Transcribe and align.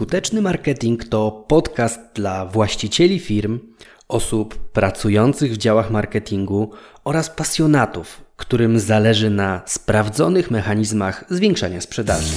Skuteczny 0.00 0.42
marketing 0.42 1.04
to 1.04 1.44
podcast 1.48 2.00
dla 2.14 2.46
właścicieli 2.46 3.18
firm, 3.18 3.58
osób 4.08 4.58
pracujących 4.72 5.52
w 5.52 5.56
działach 5.56 5.90
marketingu 5.90 6.70
oraz 7.04 7.30
pasjonatów, 7.30 8.24
którym 8.36 8.78
zależy 8.78 9.30
na 9.30 9.62
sprawdzonych 9.66 10.50
mechanizmach 10.50 11.24
zwiększania 11.30 11.80
sprzedaży. 11.80 12.32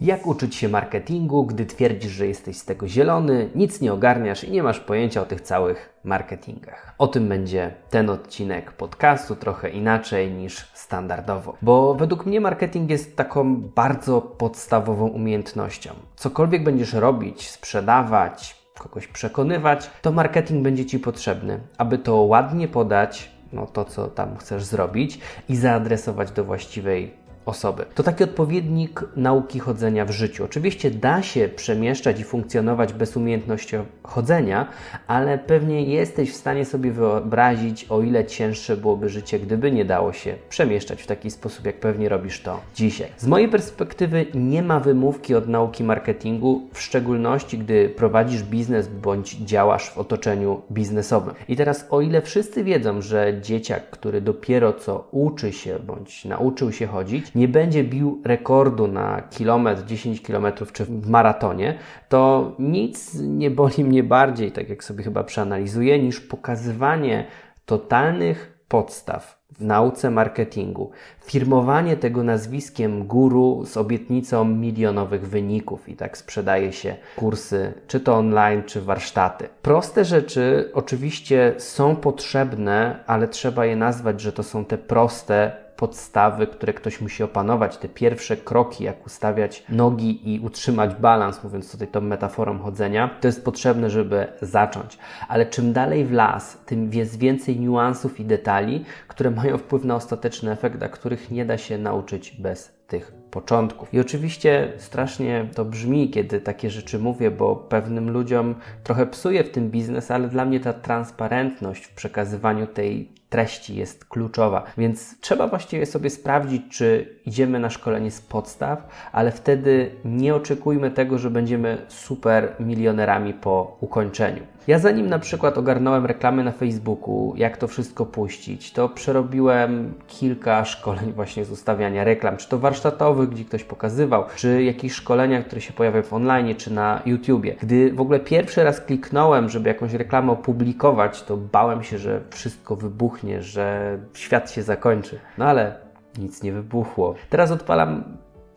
Jak 0.00 0.26
uczyć 0.26 0.54
się 0.54 0.68
marketingu, 0.68 1.46
gdy 1.46 1.66
twierdzisz, 1.66 2.12
że 2.12 2.26
jesteś 2.26 2.56
z 2.56 2.64
tego 2.64 2.88
zielony, 2.88 3.50
nic 3.54 3.80
nie 3.80 3.92
ogarniasz 3.92 4.44
i 4.44 4.50
nie 4.50 4.62
masz 4.62 4.80
pojęcia 4.80 5.22
o 5.22 5.24
tych 5.24 5.40
całych 5.40 5.94
marketingach? 6.04 6.94
O 6.98 7.06
tym 7.06 7.28
będzie 7.28 7.74
ten 7.90 8.10
odcinek 8.10 8.72
podcastu, 8.72 9.36
trochę 9.36 9.70
inaczej 9.70 10.30
niż 10.30 10.70
standardowo. 10.74 11.56
Bo 11.62 11.94
według 11.94 12.26
mnie 12.26 12.40
marketing 12.40 12.90
jest 12.90 13.16
taką 13.16 13.56
bardzo 13.56 14.20
podstawową 14.20 15.08
umiejętnością. 15.08 15.90
Cokolwiek 16.16 16.64
będziesz 16.64 16.92
robić, 16.92 17.50
sprzedawać, 17.50 18.56
kogoś 18.78 19.06
przekonywać, 19.06 19.90
to 20.02 20.12
marketing 20.12 20.62
będzie 20.62 20.86
Ci 20.86 20.98
potrzebny, 20.98 21.60
aby 21.78 21.98
to 21.98 22.16
ładnie 22.16 22.68
podać, 22.68 23.30
no 23.52 23.66
to 23.66 23.84
co 23.84 24.08
tam 24.08 24.36
chcesz 24.36 24.64
zrobić 24.64 25.20
i 25.48 25.56
zaadresować 25.56 26.30
do 26.30 26.44
właściwej 26.44 27.27
osoby. 27.48 27.84
To 27.94 28.02
taki 28.02 28.24
odpowiednik 28.24 29.04
nauki 29.16 29.58
chodzenia 29.58 30.04
w 30.04 30.10
życiu. 30.10 30.44
Oczywiście 30.44 30.90
da 30.90 31.22
się 31.22 31.48
przemieszczać 31.56 32.20
i 32.20 32.24
funkcjonować 32.24 32.92
bez 32.92 33.16
umiejętności 33.16 33.76
chodzenia, 34.02 34.68
ale 35.06 35.38
pewnie 35.38 35.82
jesteś 35.82 36.32
w 36.32 36.36
stanie 36.36 36.64
sobie 36.64 36.92
wyobrazić, 36.92 37.86
o 37.88 38.02
ile 38.02 38.24
cięższe 38.24 38.76
byłoby 38.76 39.08
życie, 39.08 39.38
gdyby 39.38 39.72
nie 39.72 39.84
dało 39.84 40.12
się 40.12 40.34
przemieszczać 40.48 41.02
w 41.02 41.06
taki 41.06 41.30
sposób, 41.30 41.66
jak 41.66 41.80
pewnie 41.80 42.08
robisz 42.08 42.40
to 42.42 42.60
dzisiaj. 42.74 43.08
Z 43.16 43.26
mojej 43.26 43.48
perspektywy 43.48 44.26
nie 44.34 44.62
ma 44.62 44.80
wymówki 44.80 45.34
od 45.34 45.48
nauki 45.48 45.84
marketingu, 45.84 46.62
w 46.72 46.80
szczególności 46.80 47.58
gdy 47.58 47.88
prowadzisz 47.88 48.42
biznes 48.42 48.88
bądź 48.88 49.36
działasz 49.36 49.90
w 49.90 49.98
otoczeniu 49.98 50.62
biznesowym. 50.72 51.34
I 51.48 51.56
teraz, 51.56 51.86
o 51.90 52.00
ile 52.00 52.22
wszyscy 52.22 52.64
wiedzą, 52.64 53.02
że 53.02 53.40
dzieciak, 53.42 53.90
który 53.90 54.20
dopiero 54.20 54.72
co 54.72 55.08
uczy 55.10 55.52
się 55.52 55.78
bądź 55.86 56.24
nauczył 56.24 56.72
się 56.72 56.86
chodzić, 56.86 57.34
nie 57.38 57.48
będzie 57.48 57.84
bił 57.84 58.22
rekordu 58.24 58.88
na 58.88 59.22
kilometr, 59.22 59.84
10 59.84 60.22
kilometrów 60.22 60.72
czy 60.72 60.84
w 60.84 61.08
maratonie, 61.08 61.78
to 62.08 62.52
nic 62.58 63.14
nie 63.14 63.50
boli 63.50 63.84
mnie 63.84 64.02
bardziej, 64.02 64.52
tak 64.52 64.68
jak 64.68 64.84
sobie 64.84 65.04
chyba 65.04 65.24
przeanalizuję, 65.24 65.98
niż 65.98 66.20
pokazywanie 66.20 67.26
totalnych 67.66 68.58
podstaw 68.68 69.38
w 69.58 69.64
nauce 69.64 70.10
marketingu, 70.10 70.90
firmowanie 71.24 71.96
tego 71.96 72.22
nazwiskiem 72.22 73.06
guru 73.06 73.64
z 73.66 73.76
obietnicą 73.76 74.44
milionowych 74.44 75.28
wyników 75.28 75.88
i 75.88 75.96
tak 75.96 76.18
sprzedaje 76.18 76.72
się 76.72 76.96
kursy, 77.16 77.74
czy 77.86 78.00
to 78.00 78.16
online, 78.16 78.62
czy 78.66 78.80
warsztaty. 78.80 79.48
Proste 79.62 80.04
rzeczy 80.04 80.70
oczywiście 80.74 81.54
są 81.58 81.96
potrzebne, 81.96 83.04
ale 83.06 83.28
trzeba 83.28 83.66
je 83.66 83.76
nazwać, 83.76 84.20
że 84.20 84.32
to 84.32 84.42
są 84.42 84.64
te 84.64 84.78
proste 84.78 85.67
podstawy, 85.78 86.46
które 86.46 86.72
ktoś 86.72 87.00
musi 87.00 87.22
opanować, 87.22 87.76
te 87.76 87.88
pierwsze 87.88 88.36
kroki, 88.36 88.84
jak 88.84 89.06
ustawiać 89.06 89.64
nogi 89.68 90.34
i 90.34 90.40
utrzymać 90.40 90.94
balans, 90.94 91.44
mówiąc 91.44 91.72
tutaj 91.72 91.88
tą 91.88 92.00
metaforą 92.00 92.58
chodzenia, 92.58 93.10
to 93.20 93.28
jest 93.28 93.44
potrzebne, 93.44 93.90
żeby 93.90 94.26
zacząć. 94.42 94.98
Ale 95.28 95.46
czym 95.46 95.72
dalej 95.72 96.04
w 96.04 96.12
las, 96.12 96.58
tym 96.66 96.94
jest 96.94 97.18
więcej 97.18 97.60
niuansów 97.60 98.20
i 98.20 98.24
detali, 98.24 98.84
które 99.08 99.30
mają 99.30 99.58
wpływ 99.58 99.84
na 99.84 99.94
ostateczny 99.94 100.50
efekt, 100.50 100.82
a 100.82 100.88
których 100.88 101.30
nie 101.30 101.44
da 101.44 101.58
się 101.58 101.78
nauczyć 101.78 102.30
bez 102.30 102.72
tych 102.86 103.17
początków. 103.30 103.94
I 103.94 104.00
oczywiście 104.00 104.72
strasznie 104.76 105.46
to 105.54 105.64
brzmi, 105.64 106.10
kiedy 106.10 106.40
takie 106.40 106.70
rzeczy 106.70 106.98
mówię, 106.98 107.30
bo 107.30 107.56
pewnym 107.56 108.10
ludziom 108.10 108.54
trochę 108.84 109.06
psuje 109.06 109.44
w 109.44 109.50
tym 109.50 109.70
biznes, 109.70 110.10
ale 110.10 110.28
dla 110.28 110.44
mnie 110.44 110.60
ta 110.60 110.72
transparentność 110.72 111.84
w 111.84 111.94
przekazywaniu 111.94 112.66
tej 112.66 113.08
treści 113.28 113.76
jest 113.76 114.04
kluczowa. 114.04 114.64
Więc 114.78 115.20
trzeba 115.20 115.46
właściwie 115.46 115.86
sobie 115.86 116.10
sprawdzić, 116.10 116.62
czy 116.70 117.16
idziemy 117.26 117.60
na 117.60 117.70
szkolenie 117.70 118.10
z 118.10 118.20
podstaw, 118.20 118.88
ale 119.12 119.32
wtedy 119.32 119.90
nie 120.04 120.34
oczekujmy 120.34 120.90
tego, 120.90 121.18
że 121.18 121.30
będziemy 121.30 121.78
super 121.88 122.52
milionerami 122.60 123.34
po 123.34 123.76
ukończeniu. 123.80 124.42
Ja 124.68 124.78
zanim 124.78 125.06
na 125.06 125.18
przykład 125.18 125.58
ogarnąłem 125.58 126.06
reklamy 126.06 126.44
na 126.44 126.52
Facebooku, 126.52 127.32
jak 127.36 127.56
to 127.56 127.68
wszystko 127.68 128.06
puścić, 128.06 128.72
to 128.72 128.88
przerobiłem 128.88 129.94
kilka 130.06 130.64
szkoleń 130.64 131.12
właśnie 131.12 131.44
z 131.44 131.50
ustawiania 131.50 132.04
reklam, 132.04 132.36
czy 132.36 132.48
to 132.48 132.58
warsztatowych, 132.58 133.28
gdzie 133.28 133.44
ktoś 133.44 133.64
pokazywał, 133.64 134.24
czy 134.36 134.62
jakieś 134.62 134.92
szkolenia, 134.92 135.42
które 135.42 135.60
się 135.60 135.72
pojawiają 135.72 136.04
w 136.04 136.12
online, 136.12 136.54
czy 136.54 136.72
na 136.72 137.02
YouTubie. 137.06 137.54
Gdy 137.60 137.92
w 137.92 138.00
ogóle 138.00 138.20
pierwszy 138.20 138.64
raz 138.64 138.80
kliknąłem, 138.80 139.48
żeby 139.48 139.68
jakąś 139.68 139.92
reklamę 139.92 140.32
opublikować, 140.32 141.22
to 141.22 141.36
bałem 141.36 141.82
się, 141.82 141.98
że 141.98 142.20
wszystko 142.30 142.76
wybuchnie, 142.76 143.42
że 143.42 143.98
świat 144.14 144.50
się 144.50 144.62
zakończy. 144.62 145.18
No 145.38 145.44
ale 145.44 145.74
nic 146.18 146.42
nie 146.42 146.52
wybuchło. 146.52 147.14
Teraz 147.30 147.50
odpalam 147.50 148.04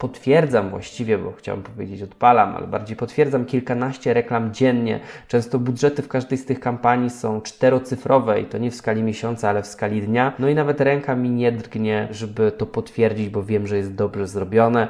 potwierdzam 0.01 0.69
właściwie, 0.69 1.17
bo 1.17 1.31
chciałbym 1.31 1.63
powiedzieć 1.63 2.01
odpalam, 2.01 2.55
ale 2.55 2.67
bardziej 2.67 2.97
potwierdzam 2.97 3.45
kilkanaście 3.45 4.13
reklam 4.13 4.53
dziennie. 4.53 4.99
Często 5.27 5.59
budżety 5.59 6.01
w 6.01 6.07
każdej 6.07 6.37
z 6.37 6.45
tych 6.45 6.59
kampanii 6.59 7.09
są 7.09 7.41
czterocyfrowe 7.41 8.41
i 8.41 8.45
to 8.45 8.57
nie 8.57 8.71
w 8.71 8.75
skali 8.75 9.03
miesiąca, 9.03 9.49
ale 9.49 9.63
w 9.63 9.67
skali 9.67 10.01
dnia. 10.01 10.33
No 10.39 10.49
i 10.49 10.55
nawet 10.55 10.81
ręka 10.81 11.15
mi 11.15 11.29
nie 11.29 11.51
drgnie, 11.51 12.07
żeby 12.11 12.51
to 12.51 12.65
potwierdzić, 12.65 13.29
bo 13.29 13.43
wiem, 13.43 13.67
że 13.67 13.77
jest 13.77 13.95
dobrze 13.95 14.27
zrobione 14.27 14.87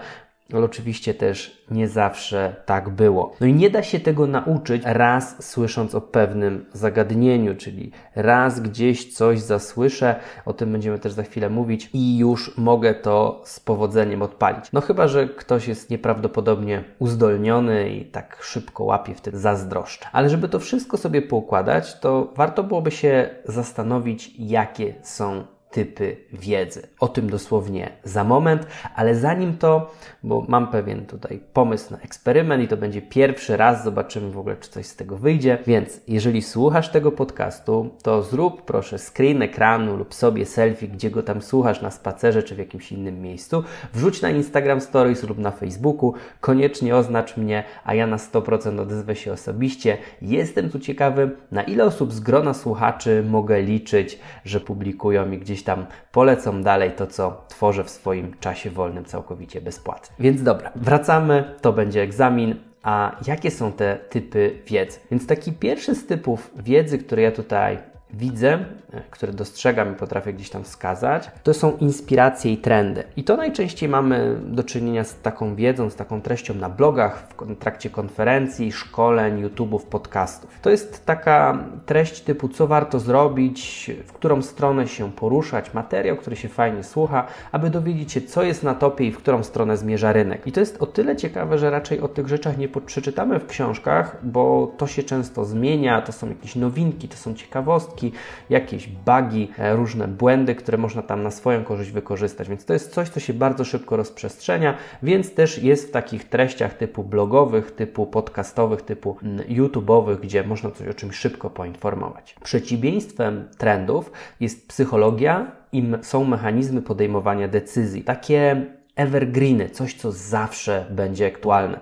ale 0.58 0.66
oczywiście 0.66 1.14
też 1.14 1.66
nie 1.72 1.88
zawsze 1.88 2.56
tak 2.66 2.90
było. 2.90 3.36
No 3.42 3.48
i 3.48 3.54
nie 3.54 3.70
da 3.70 3.84
się 3.84 4.00
tego 4.00 4.28
nauczyć 4.28 4.84
raz 4.86 5.50
słysząc 5.50 5.96
o 5.96 6.02
pewnym 6.02 6.66
zagadnieniu, 6.74 7.56
czyli 7.56 7.92
raz 8.16 8.60
gdzieś 8.60 9.14
coś 9.14 9.40
zasłyszę, 9.40 10.16
o 10.46 10.54
tym 10.54 10.72
będziemy 10.72 11.00
też 11.00 11.12
za 11.14 11.24
chwilę 11.24 11.50
mówić 11.50 11.90
i 11.94 12.18
już 12.18 12.58
mogę 12.58 12.94
to 12.94 13.42
z 13.46 13.60
powodzeniem 13.60 14.22
odpalić. 14.22 14.72
No 14.74 14.82
chyba, 14.82 15.08
że 15.08 15.28
ktoś 15.28 15.68
jest 15.68 15.90
nieprawdopodobnie 15.90 16.84
uzdolniony 17.00 17.90
i 17.90 18.06
tak 18.06 18.38
szybko 18.42 18.84
łapie 18.84 19.16
wtedy 19.16 19.40
zazdroszczę. 19.40 20.08
Ale 20.12 20.30
żeby 20.30 20.50
to 20.50 20.60
wszystko 20.60 20.98
sobie 20.98 21.22
poukładać, 21.22 22.00
to 22.00 22.34
warto 22.36 22.64
byłoby 22.64 22.92
się 22.92 23.30
zastanowić, 23.46 24.34
jakie 24.40 24.94
są 25.04 25.44
typy 25.72 26.18
wiedzy. 26.34 26.82
O 27.00 27.08
tym 27.08 27.30
dosłownie 27.30 27.92
za 28.04 28.24
moment, 28.24 28.68
ale 28.96 29.16
zanim 29.16 29.58
to, 29.58 29.92
bo 30.24 30.46
mam 30.48 30.68
pewien 30.68 31.06
tutaj 31.06 31.40
pomysł 31.54 31.92
na 31.92 32.00
eksperyment 32.00 32.64
i 32.64 32.68
to 32.68 32.78
będzie 32.78 33.02
pierwszy 33.02 33.58
raz, 33.58 33.84
zobaczymy 33.84 34.32
w 34.32 34.38
ogóle, 34.38 34.56
czy 34.56 34.70
coś 34.70 34.86
z 34.86 34.96
tego 34.96 35.18
wyjdzie. 35.18 35.58
Więc 35.68 36.02
jeżeli 36.08 36.42
słuchasz 36.42 36.90
tego 36.90 37.12
podcastu, 37.12 37.90
to 38.04 38.24
zrób 38.24 38.62
proszę 38.62 39.00
screen 39.00 39.42
ekranu 39.42 39.98
lub 39.98 40.14
sobie 40.14 40.46
selfie, 40.46 40.88
gdzie 40.88 41.12
go 41.12 41.24
tam 41.24 41.42
słuchasz 41.42 41.82
na 41.82 41.92
spacerze 41.92 42.44
czy 42.44 42.56
w 42.56 42.58
jakimś 42.58 42.92
innym 42.92 43.22
miejscu. 43.22 43.64
Wrzuć 43.94 44.22
na 44.22 44.30
Instagram 44.30 44.82
Stories 44.82 45.24
lub 45.24 45.38
na 45.38 45.52
Facebooku. 45.52 46.14
Koniecznie 46.42 46.96
oznacz 46.96 47.38
mnie, 47.38 47.64
a 47.84 47.94
ja 47.94 48.08
na 48.08 48.18
100% 48.18 48.80
odezwę 48.80 49.16
się 49.16 49.34
osobiście. 49.34 49.98
Jestem 50.22 50.70
tu 50.70 50.80
ciekawy, 50.80 51.32
na 51.52 51.64
ile 51.64 51.84
osób 51.86 52.14
z 52.14 52.20
grona 52.20 52.54
słuchaczy 52.54 53.24
mogę 53.30 53.62
liczyć, 53.62 54.20
że 54.46 54.60
publikują 54.60 55.26
mi 55.26 55.38
gdzieś 55.38 55.61
tam 55.64 55.86
polecą 56.12 56.64
dalej 56.64 56.92
to, 56.92 57.08
co 57.08 57.46
tworzę 57.48 57.84
w 57.84 57.90
swoim 57.90 58.38
czasie 58.40 58.70
wolnym 58.70 59.06
całkowicie 59.06 59.62
bezpłatnie. 59.62 60.16
Więc 60.20 60.44
dobra, 60.44 60.72
wracamy, 60.76 61.56
to 61.62 61.74
będzie 61.74 62.02
egzamin. 62.02 62.56
A 62.84 63.16
jakie 63.28 63.52
są 63.52 63.72
te 63.72 63.98
typy 64.10 64.60
wiedzy? 64.68 65.00
Więc 65.12 65.28
taki 65.28 65.54
pierwszy 65.54 65.96
z 65.96 66.06
typów 66.06 66.52
wiedzy, 66.56 66.98
który 66.98 67.22
ja 67.22 67.32
tutaj 67.32 67.78
widzę, 68.14 68.54
e, 68.54 69.02
które 69.12 69.34
dostrzegam 69.34 69.92
i 69.92 69.96
potrafię 69.96 70.34
gdzieś 70.34 70.50
tam 70.50 70.64
wskazać, 70.64 71.32
to 71.44 71.54
są 71.54 71.78
inspiracje 71.78 72.54
i 72.54 72.58
trendy. 72.58 73.04
I 73.18 73.24
to 73.24 73.38
najczęściej 73.38 73.90
mamy 73.90 74.38
do 74.44 74.64
czynienia 74.64 75.04
z 75.04 75.16
taką 75.16 75.56
wiedzą, 75.56 75.90
z 75.90 75.96
taką 75.96 76.22
treścią 76.22 76.54
na 76.54 76.70
blogach, 76.70 77.28
w 77.40 77.56
trakcie 77.56 77.90
konferencji, 77.90 78.72
szkoleń, 78.72 79.48
YouTube'ów, 79.48 79.80
podcastów. 79.80 80.60
To 80.62 80.70
jest 80.70 81.06
taka 81.06 81.64
treść 81.86 82.22
typu, 82.22 82.50
co 82.50 82.68
warto 82.68 83.00
zrobić, 83.00 83.92
w 84.06 84.14
którą 84.14 84.42
stronę 84.42 84.88
się 84.88 85.12
poruszać, 85.12 85.74
materiał, 85.74 86.18
który 86.18 86.36
się 86.36 86.50
fajnie 86.50 86.84
słucha, 86.84 87.28
aby 87.52 87.70
dowiedzieć 87.70 88.12
się, 88.12 88.22
co 88.22 88.44
jest 88.44 88.64
na 88.64 88.76
topie 88.76 89.06
i 89.06 89.12
w 89.12 89.18
którą 89.18 89.44
stronę 89.44 89.78
zmierza 89.78 90.14
rynek. 90.14 90.48
I 90.48 90.52
to 90.52 90.60
jest 90.60 90.82
o 90.82 90.86
tyle 90.86 91.16
ciekawe, 91.16 91.58
że 91.58 91.70
raczej 91.70 92.00
o 92.00 92.08
tych 92.08 92.28
rzeczach 92.28 92.58
nie 92.58 92.68
przeczytamy 92.68 93.40
w 93.40 93.48
książkach, 93.48 94.18
bo 94.24 94.72
to 94.78 94.88
się 94.88 95.04
często 95.04 95.46
zmienia, 95.46 96.02
to 96.02 96.12
są 96.12 96.30
jakieś 96.30 96.56
nowinki, 96.56 97.08
to 97.08 97.18
są 97.18 97.34
ciekawostki, 97.34 98.01
jakieś 98.50 98.88
bugi, 98.88 99.52
e, 99.58 99.76
różne 99.76 100.08
błędy, 100.08 100.56
które 100.56 100.78
można 100.78 101.02
tam 101.02 101.24
na 101.24 101.32
swoją 101.32 101.64
korzyść 101.64 101.92
wykorzystać. 101.92 102.50
Więc 102.50 102.66
to 102.66 102.74
jest 102.74 102.94
coś, 102.94 103.10
co 103.10 103.20
się 103.20 103.34
bardzo 103.34 103.66
szybko 103.66 103.98
rozprzestrzenia, 103.98 104.78
więc 105.04 105.34
też 105.34 105.64
jest 105.64 105.88
w 105.88 105.92
takich 105.92 106.30
treściach 106.30 106.74
typu 106.74 107.04
blogowych, 107.04 107.72
typu 107.72 108.06
podcastowych, 108.06 108.82
typu 108.82 109.18
mm, 109.24 109.48
YouTube'owych, 109.48 110.20
gdzie 110.20 110.44
można 110.44 110.72
coś 110.72 110.88
o 110.88 110.94
czymś 110.94 111.16
szybko 111.16 111.50
poinformować. 111.50 112.36
Przeciwieństwem 112.44 113.48
trendów 113.58 114.12
jest 114.40 114.68
psychologia 114.68 115.52
i 115.72 115.92
są 116.02 116.26
mechanizmy 116.26 116.82
podejmowania 116.82 117.48
decyzji. 117.48 118.04
Takie 118.04 118.66
evergreeny, 118.96 119.70
coś, 119.70 119.94
co 119.94 120.12
zawsze 120.12 120.86
będzie 120.90 121.28
aktualne. 121.28 121.80